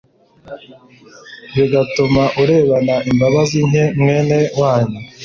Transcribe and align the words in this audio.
bigatuma 1.55 2.23
urebana 2.41 2.95
imbabazi 3.09 3.57
nke 3.69 3.83
mwene 3.99 4.37
wanyu 4.59 4.99